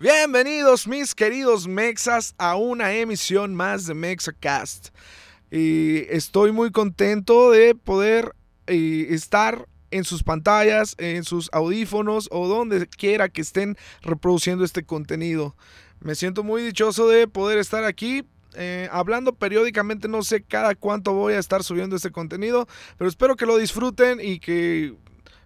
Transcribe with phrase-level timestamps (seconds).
[0.00, 4.90] Bienvenidos mis queridos Mexas a una emisión más de Mexacast.
[5.50, 8.32] Y estoy muy contento de poder
[8.68, 14.84] eh, estar en sus pantallas, en sus audífonos o donde quiera que estén reproduciendo este
[14.84, 15.56] contenido.
[15.98, 18.24] Me siento muy dichoso de poder estar aquí
[18.54, 22.68] eh, hablando periódicamente, no sé cada cuánto voy a estar subiendo este contenido,
[22.98, 24.94] pero espero que lo disfruten y que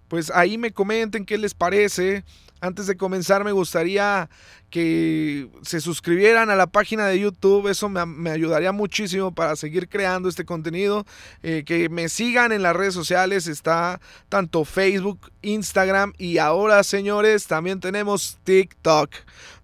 [0.08, 2.22] pues ahí me comenten qué les parece,
[2.62, 4.30] antes de comenzar me gustaría
[4.70, 10.28] que se suscribieran a la página de YouTube, eso me, ayudaría muchísimo para seguir creando
[10.28, 11.04] este contenido,
[11.42, 17.48] eh, que me sigan en las redes sociales, está tanto Facebook, Instagram y ahora señores
[17.48, 19.10] también tenemos TikTok.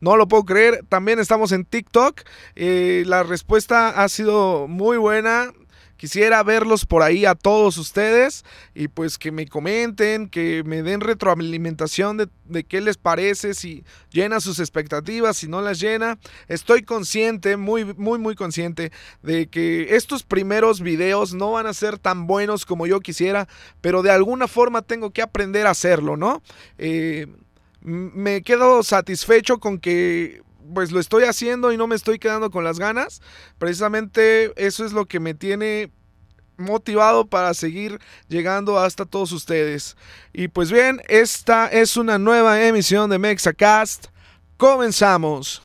[0.00, 2.22] No lo puedo creer, también estamos en TikTok,
[2.56, 5.52] eh, la respuesta ha sido muy buena,
[5.98, 11.00] Quisiera verlos por ahí a todos ustedes y pues que me comenten, que me den
[11.00, 16.16] retroalimentación de, qué les parece, si llena sus expectativas, si no las llena.
[16.46, 18.92] Estoy consciente, muy, muy, muy consciente
[19.24, 23.48] de que estos primeros videos no van a ser tan buenos como yo quisiera,
[23.80, 26.44] pero de alguna forma tengo que aprender a hacerlo, ¿no?
[26.78, 27.26] Eh,
[27.80, 30.42] me quedo satisfecho con que
[30.74, 33.20] pues lo estoy haciendo y no me estoy quedando con las ganas.
[33.58, 35.90] Precisamente eso es lo que me tiene
[36.58, 39.96] motivado para seguir llegando hasta todos ustedes.
[40.32, 44.06] Y pues bien, esta es una nueva emisión de Mexacast.
[44.56, 45.62] Comenzamos.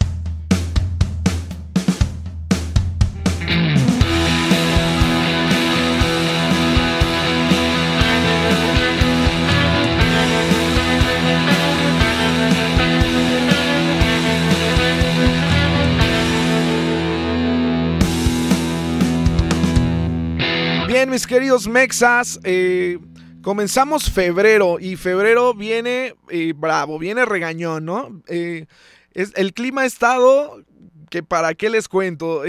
[21.13, 22.97] Mis queridos mexas, eh,
[23.43, 28.23] comenzamos febrero y febrero viene eh, bravo, viene regañón, ¿no?
[28.27, 28.65] Eh,
[29.13, 30.63] es, el clima ha estado
[31.11, 32.43] que para qué les cuento,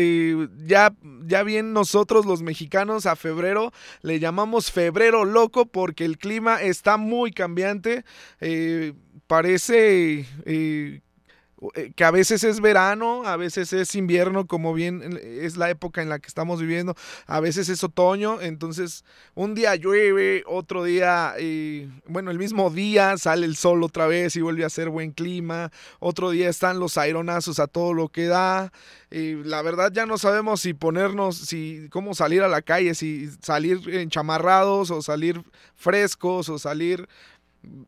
[0.64, 0.94] ya,
[1.26, 3.70] ya bien nosotros los mexicanos a febrero
[4.00, 8.06] le llamamos febrero loco porque el clima está muy cambiante,
[9.26, 10.24] parece
[11.96, 16.08] que a veces es verano, a veces es invierno, como bien es la época en
[16.08, 16.94] la que estamos viviendo,
[17.26, 19.04] a veces es otoño, entonces
[19.34, 24.36] un día llueve, otro día, eh, bueno, el mismo día sale el sol otra vez
[24.36, 25.70] y vuelve a ser buen clima,
[26.00, 28.72] otro día están los aironazos a todo lo que da,
[29.10, 33.30] y la verdad ya no sabemos si ponernos, si cómo salir a la calle, si
[33.40, 35.42] salir enchamarrados o salir
[35.76, 37.08] frescos o salir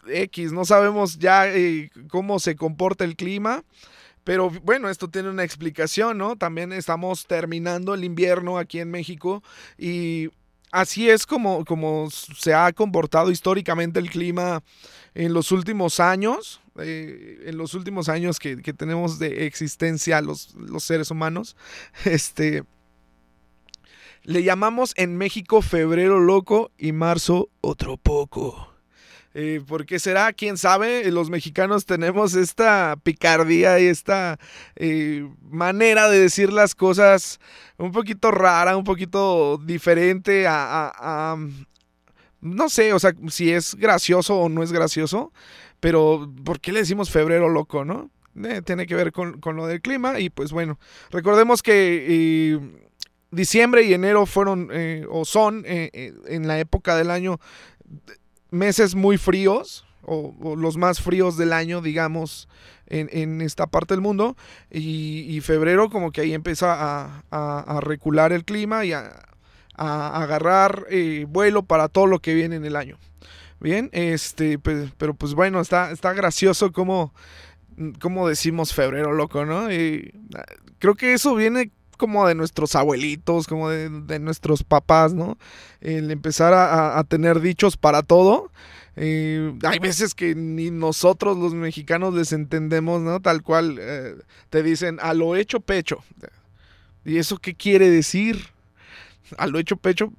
[0.09, 3.65] X, no sabemos ya eh, cómo se comporta el clima.
[4.25, 6.35] Pero bueno, esto tiene una explicación, ¿no?
[6.35, 9.41] También estamos terminando el invierno aquí en México
[9.79, 10.31] y
[10.73, 14.63] así es como, como se ha comportado históricamente el clima
[15.15, 20.55] en los últimos años, eh, en los últimos años que, que tenemos de existencia los,
[20.55, 21.57] los, seres humanos.
[22.05, 22.65] Este,
[24.25, 28.76] le llamamos en México febrero loco y marzo otro poco.
[29.39, 30.33] Eh, ¿Por qué será?
[30.33, 31.11] ¿Quién sabe?
[31.11, 34.39] Los mexicanos tenemos esta picardía y esta
[34.77, 37.39] eh, manera de decir las cosas
[37.77, 41.37] un poquito rara, un poquito diferente a,
[42.41, 45.35] no sé, o sea, si es gracioso o no es gracioso,
[45.81, 48.09] pero ¿por qué le decimos febrero loco, no?
[48.43, 50.79] Eh, tiene que ver con, lo del clima y pues bueno,
[51.11, 52.59] recordemos que
[53.31, 54.71] diciembre y enero fueron
[55.11, 57.39] o son en la época del año
[58.57, 62.49] meses muy fríos, o, los más fríos del año, digamos,
[62.87, 64.37] en, esta parte del mundo.
[64.71, 69.23] Y, febrero como que ahí empieza a, recular el clima y a,
[69.77, 72.99] agarrar eh, vuelo para todo lo que viene en el año.
[73.61, 77.15] Bien, este, pues, pero pues bueno, está, está gracioso como,
[78.01, 79.73] como decimos febrero, loco, ¿no?
[79.73, 80.13] Y,
[80.79, 85.39] creo que eso viene como de nuestros abuelitos, como de, nuestros papás, ¿no?
[85.81, 88.51] El empezar a, tener dichos para todo.
[88.97, 93.21] Eh, hay veces que ni nosotros los mexicanos les entendemos, ¿no?
[93.21, 94.15] Tal cual eh,
[94.51, 96.03] te dicen a lo hecho pecho.
[97.05, 98.49] ¿Y eso qué quiere decir?
[99.39, 100.13] A lo hecho pecho.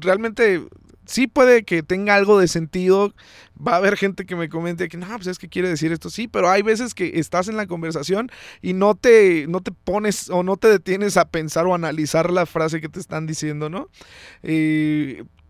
[0.00, 0.66] Realmente
[1.06, 3.14] sí puede que tenga algo de sentido.
[3.56, 6.10] Va a haber gente que me comente que no, pues es que quiere decir esto,
[6.10, 10.30] sí, pero hay veces que estás en la conversación y no te, no te pones
[10.30, 13.88] o no te detienes a pensar o analizar la frase que te están diciendo, ¿no?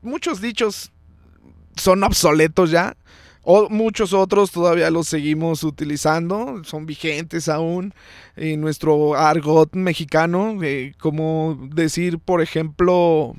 [0.03, 0.93] muchos dichos
[1.77, 2.97] son obsoletos ya.
[3.45, 7.93] O muchos otros todavía los seguimos utilizando, son vigentes aún
[8.37, 10.57] en nuestro argot mexicano,
[11.01, 13.35] como decir, por ejemplo,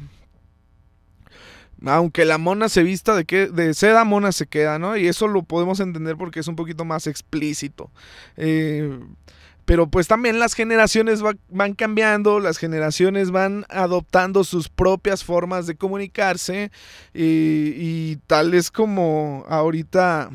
[1.85, 4.95] aunque la mona se vista de, que, de seda, mona se queda, ¿no?
[4.97, 7.91] Y eso lo podemos entender porque es un poquito más explícito.
[8.37, 8.99] Eh,
[9.65, 15.75] pero pues también las generaciones van cambiando, las generaciones van adoptando sus propias formas de
[15.75, 16.71] comunicarse
[17.13, 20.31] y, tal es como ahorita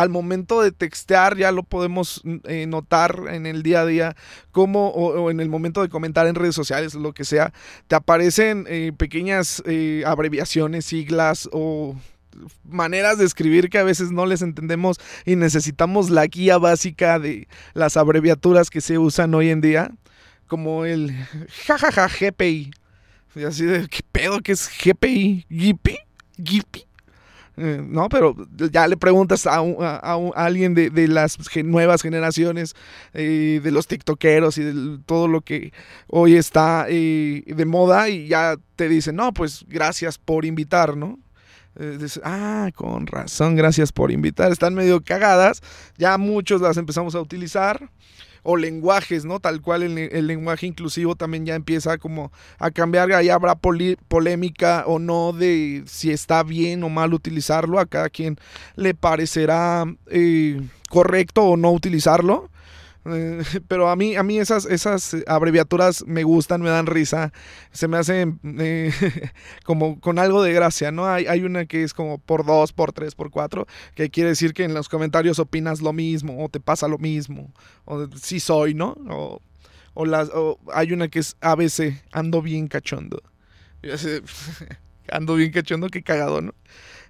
[0.00, 4.16] al momento de textear ya lo podemos eh, notar en el día a día
[4.50, 7.52] como o, en el momento de comentar en redes sociales lo que sea
[7.86, 11.96] te aparecen eh, pequeñas eh, abreviaciones siglas o
[12.64, 17.46] maneras de escribir que a veces no les entendemos y necesitamos la guía básica de
[17.74, 19.90] las abreviaturas que se usan hoy en día,
[20.46, 21.12] como el
[21.66, 22.70] jajaja GPI.
[23.34, 25.44] Y así de, ¿qué pedo que es GPI?
[25.50, 25.98] ¿GPI?
[26.38, 26.89] ¿GPI?
[27.62, 28.34] Eh, no, pero
[28.72, 29.60] ya le preguntas a,
[30.34, 32.74] alguien de, las nuevas generaciones,
[33.12, 35.74] eh, de los tiktokeros y de todo lo que
[36.06, 41.18] hoy está eh, de moda y ya te dicen, no, pues gracias por invitar, ¿no?
[42.24, 44.52] Ah, con razón, gracias por invitar.
[44.52, 45.62] Están medio cagadas.
[45.98, 47.90] Ya muchos las empezamos a utilizar.
[48.42, 49.40] O lenguajes, ¿no?
[49.40, 53.12] Tal cual el, lenguaje inclusivo también ya empieza como a cambiar.
[53.12, 57.78] Ahí habrá polémica o no de si está bien o mal utilizarlo.
[57.78, 58.36] A cada quien
[58.76, 62.50] le parecerá eh, correcto o no utilizarlo.
[63.68, 67.32] Pero a mí, a mí esas, esas abreviaturas me gustan, me dan risa.
[67.72, 68.92] Se me hacen eh,
[69.64, 71.06] como con algo de gracia, ¿no?
[71.06, 74.52] Hay, hay, una que es como por dos, por tres, por cuatro, que quiere decir
[74.52, 77.52] que en los comentarios opinas lo mismo, o te pasa lo mismo,
[77.86, 78.96] o sí soy, ¿no?
[79.08, 79.40] O,
[79.94, 80.30] o, las,
[80.72, 83.22] hay una que es ABC, ando bien cachondo.
[85.10, 86.54] ando bien cachondo, qué cagado, ¿no?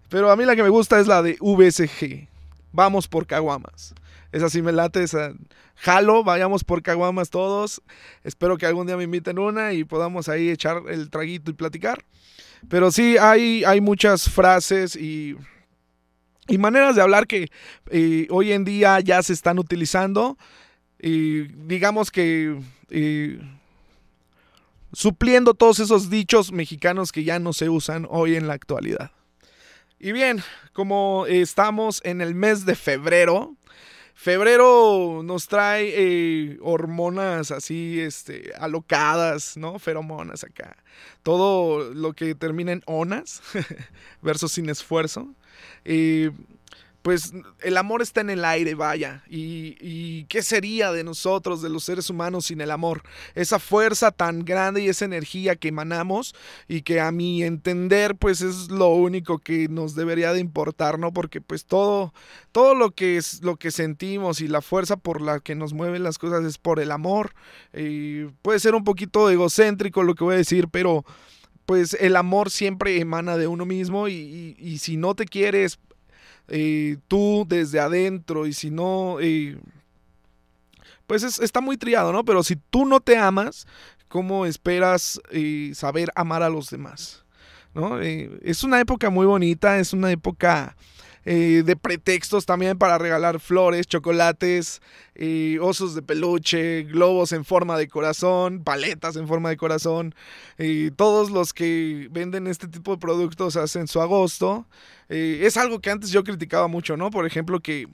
[0.08, 2.28] Pero a mí la que me gusta es la de VSG.
[2.72, 3.94] Vamos por caguamas.
[4.32, 5.32] Esa sí me late, esa
[5.76, 7.82] jalo, vayamos por caguamas todos.
[8.22, 12.04] Espero que algún día me inviten una y podamos ahí echar el traguito y platicar.
[12.68, 15.36] Pero sí, hay, hay muchas frases y,
[16.48, 17.50] y maneras de hablar que
[17.90, 20.36] eh, hoy en día ya se están utilizando.
[21.00, 22.60] Y digamos que
[22.90, 23.40] eh,
[24.92, 29.10] supliendo todos esos dichos mexicanos que ya no se usan hoy en la actualidad.
[29.98, 30.42] Y bien,
[30.72, 33.54] como estamos en el mes de febrero,
[34.22, 39.78] Febrero nos trae eh, hormonas así, este, alocadas, ¿no?
[39.78, 40.76] Feromonas acá.
[41.22, 43.40] Todo lo que termina en onas,
[44.20, 45.34] versos sin esfuerzo.
[45.86, 46.32] Eh,
[47.02, 47.32] pues
[47.62, 49.24] el amor está en el aire, vaya.
[49.28, 53.02] Y, qué sería de nosotros, de los seres humanos, sin el amor?
[53.34, 56.34] Esa fuerza tan grande y esa energía que emanamos
[56.68, 61.12] y que a mi entender, pues es lo único que nos debería de importar, ¿no?
[61.12, 62.12] Porque pues todo,
[62.52, 66.02] todo lo que es lo que sentimos y la fuerza por la que nos mueven
[66.02, 67.34] las cosas es por el amor.
[67.74, 71.04] Y puede ser un poquito egocéntrico lo que voy a decir, pero
[71.64, 75.78] pues el amor siempre emana de uno mismo y, y si no te quieres
[76.50, 79.56] eh, tú desde adentro y si no, eh,
[81.06, 82.24] pues está muy triado, ¿no?
[82.24, 83.66] Pero si tú no te amas,
[84.08, 87.24] ¿cómo esperas eh, saber amar a los demás?
[87.72, 88.00] ¿No?
[88.00, 90.76] es una época muy bonita, es una época
[91.24, 94.80] de pretextos también para regalar flores, chocolates,
[95.60, 100.14] osos de peluche, globos en forma de corazón, paletas en forma de corazón.
[100.96, 104.66] todos los que venden este tipo de productos hacen su agosto.
[105.10, 107.10] Eh, es algo que antes yo criticaba mucho, ¿no?
[107.10, 107.88] Por ejemplo, que,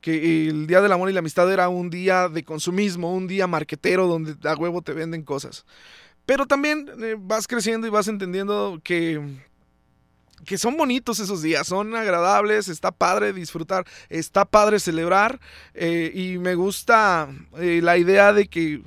[0.00, 3.46] que el Día del Amor y la Amistad era un día de consumismo, un día
[3.46, 5.64] marquetero donde a huevo te venden cosas.
[6.26, 9.20] Pero también eh, vas creciendo y vas entendiendo que,
[10.44, 15.40] que son bonitos esos días, son agradables, está padre disfrutar, está padre celebrar
[15.74, 18.82] eh, y me gusta la idea de que...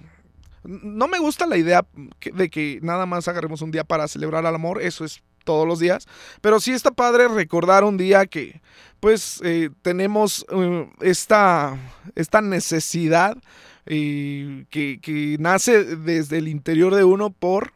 [0.63, 1.85] No me gusta la idea
[2.21, 5.79] de que nada más agarremos un día para celebrar al amor, eso es todos los
[5.79, 6.07] días,
[6.39, 8.61] pero sí está padre recordar un día que
[9.01, 11.77] pues eh, tenemos eh, esta,
[12.15, 13.37] esta necesidad
[13.85, 17.73] que nace desde el interior de uno por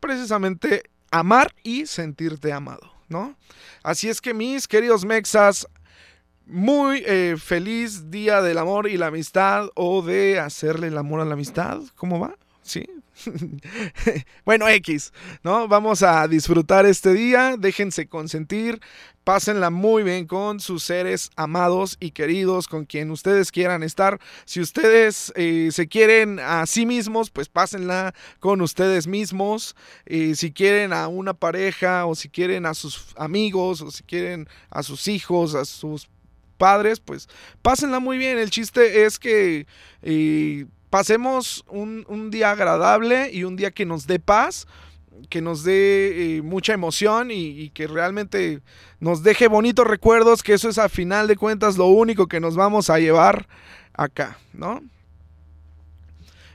[0.00, 0.82] precisamente
[1.12, 3.36] amar y sentirte amado, ¿no?
[3.84, 5.68] Así es que mis queridos mexas,
[6.46, 11.24] muy eh, feliz día del amor y la amistad o de hacerle el amor a
[11.24, 12.36] la amistad, ¿cómo va?
[12.62, 12.84] ¿Sí?
[14.44, 15.12] bueno, X,
[15.42, 15.68] ¿no?
[15.68, 18.80] Vamos a disfrutar este día, déjense consentir,
[19.24, 24.18] pásenla muy bien con sus seres amados y queridos, con quien ustedes quieran estar.
[24.44, 29.76] Si ustedes eh, se quieren a sí mismos, pues pásenla con ustedes mismos.
[30.06, 34.48] Eh, si quieren a una pareja o si quieren a sus amigos o si quieren
[34.70, 36.08] a sus hijos, a sus
[36.58, 37.28] padres, pues
[37.62, 38.38] pásenla muy bien.
[38.38, 39.66] El chiste es que...
[40.02, 44.66] Eh, pasemos un, día agradable y un día que nos dé paz.
[45.30, 48.60] que nos dé eh, mucha emoción y, que realmente
[49.00, 52.56] nos deje bonitos recuerdos, que eso es a final de cuentas lo único que nos
[52.56, 53.48] vamos a llevar
[53.94, 54.82] acá, ¿no?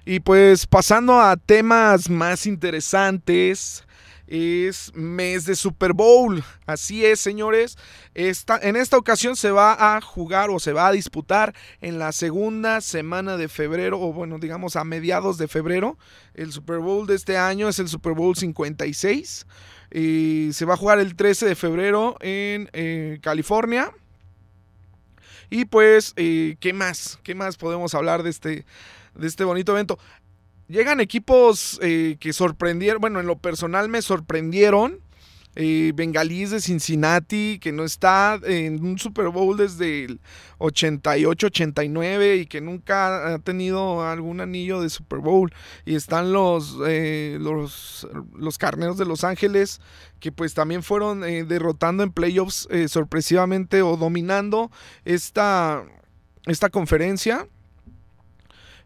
[0.06, 3.87] Y pues pasando a temas más interesantes,
[4.28, 6.44] es mes de Super Bowl.
[6.66, 7.78] Así es, señores.
[8.14, 12.12] Esta, en esta ocasión se va a jugar o se va a disputar en la
[12.12, 15.98] segunda semana de febrero, o bueno, digamos a mediados de febrero.
[16.34, 19.48] El Super Bowl de este año es el Super Bowl 56.
[19.94, 23.92] Y se va a jugar el 13 de febrero en eh, California.
[25.50, 27.20] Y pues, eh, ¿qué más?
[27.24, 28.66] ¿Qué más podemos hablar de este,
[29.16, 29.98] de este bonito evento?
[30.68, 35.00] Llegan equipos eh, que sorprendieron, bueno, en lo personal me sorprendieron.
[35.60, 40.20] Eh, Bengalís de Cincinnati, que no está en un Super Bowl desde el
[40.60, 45.52] 88-89 y que nunca ha tenido algún anillo de Super Bowl.
[45.84, 48.06] Y están los, eh, los,
[48.60, 49.82] Carneros de Los Ángeles,
[50.20, 54.70] que pues también fueron derrotando en playoffs sorpresivamente o dominando
[55.06, 55.84] esta,
[56.46, 57.48] esta conferencia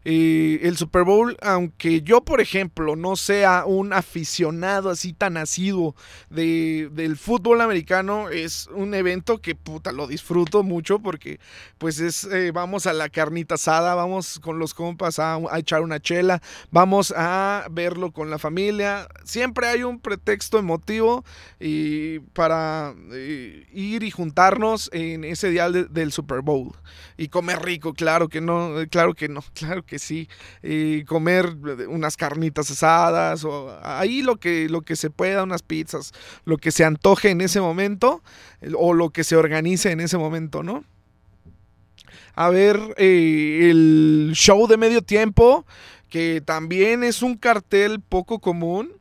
[0.04, 5.94] el Super Bowl, aunque yo, por ejemplo, no sea un aficionado así tan asiduo
[6.30, 11.40] de, del fútbol americano, es un evento que puta lo disfruto mucho porque
[11.78, 16.00] pues es, eh, vamos a la carnita asada, vamos con los compas a, echar una
[16.00, 21.24] chela, vamos a verlo con la familia, siempre hay un pretexto emotivo
[21.60, 26.72] y para eh, ir y juntarnos en ese día del Super Bowl.
[27.16, 30.26] Y comer rico, claro que no, claro que no, claro que que sí,
[30.62, 31.54] y comer
[31.86, 36.14] unas carnitas asadas o ahí lo que, lo que se pueda, unas pizzas,
[36.46, 38.22] lo que se antoje en ese momento
[38.74, 40.82] o lo que se organice en ese momento, ¿no?
[42.34, 45.66] A ver eh, el show de medio tiempo,
[46.08, 48.92] que también es un cartel poco común.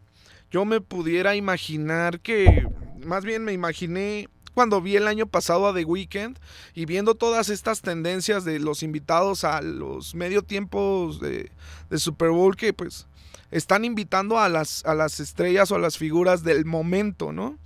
[0.51, 2.67] Yo me pudiera imaginar que,
[3.05, 6.37] más bien me imaginé cuando vi el año pasado a The Weeknd
[6.73, 11.51] y viendo todas estas tendencias de los invitados a los medio tiempos de,
[11.97, 13.07] Super Bowl que pues
[13.51, 17.57] están invitando a las, a las estrellas o a las figuras del momento, ¿no?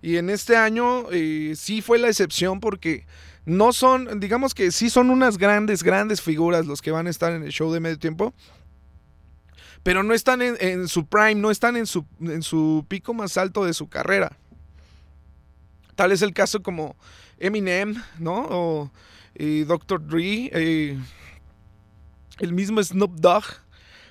[0.00, 3.06] Y en este año eh, sí fue la excepción porque
[3.44, 7.32] no son, digamos que sí son unas grandes, grandes figuras los que van a estar
[7.32, 8.34] en el show de medio tiempo.
[9.82, 13.36] Pero no están en, en su prime, no están en su, en su pico más
[13.36, 14.36] alto de su carrera.
[15.94, 16.96] Tal es el caso como
[17.38, 18.46] Eminem, ¿no?
[18.50, 18.90] O
[19.34, 20.06] Dr.
[20.06, 20.98] Dre, eh,
[22.38, 23.44] el mismo Snoop Dogg.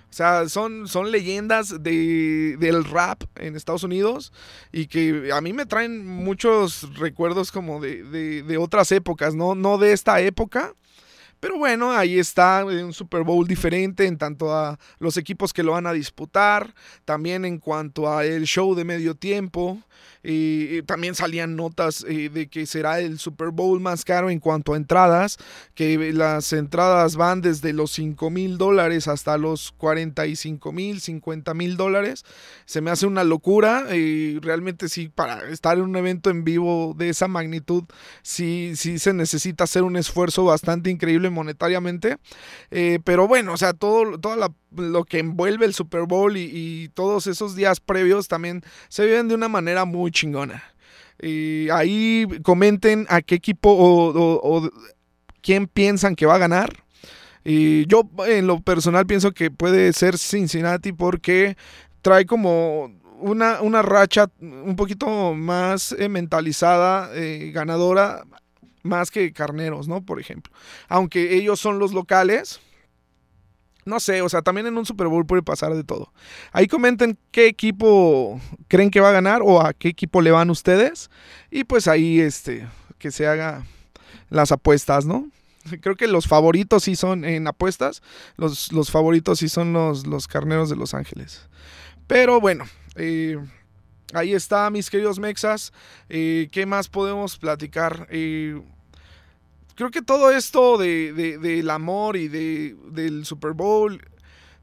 [0.09, 4.33] O sea, son, son leyendas de, del rap en Estados Unidos
[4.73, 8.03] y que a mí me traen muchos recuerdos como de,
[8.43, 9.55] de otras épocas, ¿no?
[9.55, 10.73] No de esta época,
[11.41, 15.73] pero bueno, ahí está un Super Bowl diferente en tanto a los equipos que lo
[15.73, 19.79] van a disputar, también en cuanto a el show de medio tiempo,
[20.85, 24.77] también salían notas eh, de que será el Super Bowl más caro en cuanto a
[24.77, 25.37] entradas,
[25.73, 31.75] que las entradas van desde los 5 mil dólares hasta los 45 mil, 50 mil
[31.75, 32.23] dólares.
[32.65, 33.85] Se me hace una locura
[34.41, 37.85] realmente sí, para estar en un evento en vivo de esa magnitud,
[38.21, 42.17] sí, sí se necesita hacer un esfuerzo bastante increíble monetariamente.
[42.69, 47.27] Eh, pero bueno, o sea, todo, toda lo que envuelve el Super Bowl y, todos
[47.27, 50.63] esos días previos también se viven de una manera muy chingona.
[51.21, 54.69] Y ahí comenten a qué equipo o,
[55.41, 56.83] quién piensan que va a ganar.
[57.43, 61.57] Y yo en lo personal pienso que puede ser Cincinnati porque
[62.01, 68.25] trae como una, una racha un poquito más eh, mentalizada, eh, ganadora,
[68.83, 70.03] más que Carneros, ¿no?
[70.05, 70.53] Por ejemplo.
[70.87, 72.61] Aunque ellos son los locales
[73.85, 76.13] no sé, o sea, también en un Super Bowl puede pasar de todo.
[76.51, 80.49] Ahí comenten qué equipo creen que va a ganar o a qué equipo le van
[80.49, 81.09] ustedes.
[81.49, 82.67] Y pues ahí este,
[82.99, 83.65] que se haga
[84.29, 85.29] las apuestas, ¿no?
[85.81, 88.01] Creo que los favoritos sí son en apuestas.
[88.37, 91.47] Los, los favoritos sí son los, los carneros de Los Ángeles.
[92.07, 93.39] Pero bueno, eh,
[94.13, 95.73] ahí está, mis queridos mexas.
[96.09, 98.07] Eh, ¿Qué más podemos platicar?
[98.09, 98.61] Eh,
[99.75, 104.01] creo que todo esto de, del amor y de, del Super Bowl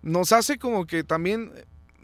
[0.02, 1.52] nos hace como que también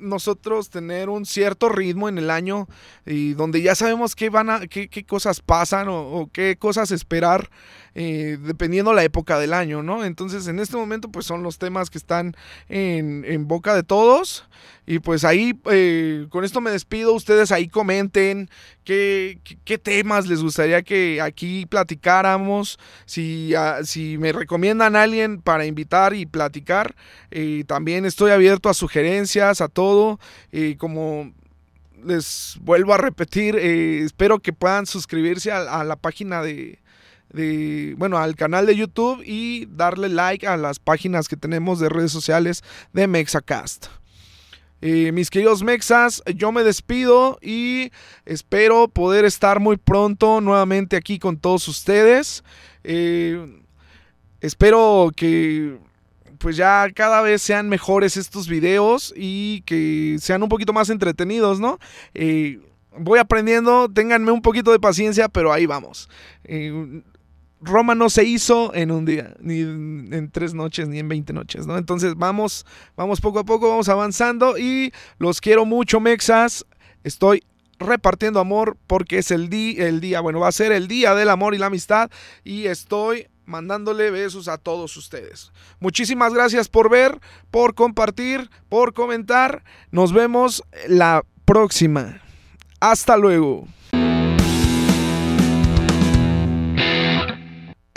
[0.04, 2.68] nosotros tener un cierto ritmo en el año
[3.06, 7.50] y donde ya sabemos qué van a, qué, cosas pasan o, qué cosas esperar
[7.94, 10.04] eh, dependiendo la época del año, ¿no?
[10.04, 12.36] Entonces en este momento pues son los temas que están
[12.68, 14.44] en, en boca de todos
[14.86, 17.14] y pues ahí, eh, con esto me despido.
[17.14, 18.50] Ustedes ahí comenten
[18.84, 22.78] qué, qué, temas les gustaría que aquí platicáramos.
[23.06, 26.94] Si, ah, si me recomiendan a alguien para invitar y platicar,
[27.30, 29.93] eh, también estoy abierto a sugerencias, a todo.
[30.78, 31.32] Como
[32.04, 36.78] les vuelvo a repetir, eh, espero que puedan suscribirse a, la página de,
[37.32, 41.88] de, bueno, al canal de YouTube y darle like a las páginas que tenemos de
[41.88, 43.86] redes sociales de Mexacast.
[44.80, 47.90] Eh, mis queridos Mexas, yo me despido y
[48.26, 52.44] espero poder estar muy pronto nuevamente aquí con todos ustedes.
[52.82, 53.62] Eh,
[54.42, 55.78] espero que
[56.44, 61.58] pues ya cada vez sean mejores estos videos y que sean un poquito más entretenidos,
[61.58, 61.78] ¿no?
[62.12, 62.60] Eh,
[62.98, 66.10] voy aprendiendo, ténganme un poquito de paciencia, pero ahí vamos.
[67.62, 71.66] Roma no se hizo en un día, ni en tres noches, ni en 20 noches,
[71.66, 71.78] ¿no?
[71.78, 76.66] Entonces vamos, vamos poco a poco, vamos avanzando y los quiero mucho, Mexas.
[77.04, 77.42] Estoy
[77.78, 81.30] repartiendo amor porque es el, día, el día, bueno, va a ser el día del
[81.30, 82.10] amor y la amistad
[82.44, 85.52] y estoy mandándole besos a todos ustedes.
[85.80, 87.20] Muchísimas gracias por ver,
[87.50, 89.64] por compartir, por comentar.
[89.90, 92.20] Nos vemos la próxima.
[92.80, 93.66] Hasta luego.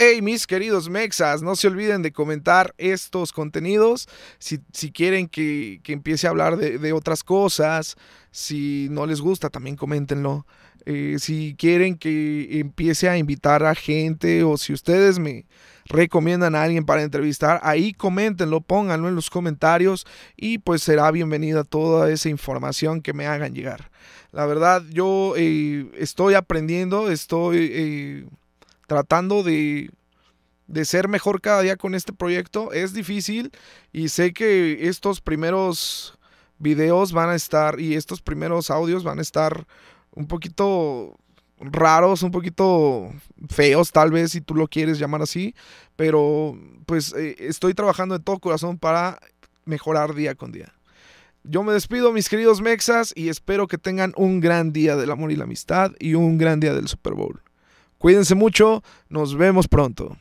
[0.00, 4.08] Hey, mis queridos mexas, no se olviden de comentar estos contenidos.
[4.38, 4.60] Si,
[4.92, 7.96] quieren que, empiece a hablar de, otras cosas,
[8.30, 10.46] si no les gusta, también coméntenlo.
[10.90, 15.44] Eh, si quieren que empiece a invitar a gente o si ustedes me
[15.84, 21.64] recomiendan a alguien para entrevistar, ahí coméntenlo, pónganlo en los comentarios y pues será bienvenida
[21.64, 23.90] toda esa información que me hagan llegar.
[24.32, 27.70] La verdad, yo eh, estoy aprendiendo, estoy...
[27.70, 28.26] Eh,
[28.88, 29.90] tratando de,
[30.66, 32.72] de ser mejor cada día con este proyecto.
[32.72, 33.52] Es difícil
[33.92, 36.18] y sé que estos primeros
[36.58, 39.66] videos van a estar y estos primeros audios van a estar
[40.18, 41.16] un poquito
[41.60, 43.12] raros, un poquito
[43.48, 45.54] feos tal vez si tú lo quieres llamar así,
[45.94, 49.20] pero pues eh, estoy trabajando de todo corazón para
[49.64, 50.74] mejorar día con día.
[51.44, 55.30] Yo me despido mis queridos mexas y espero que tengan un gran día del amor
[55.30, 57.40] y la amistad y un gran día del Super Bowl.
[57.98, 60.16] Cuídense mucho, nos vemos pronto.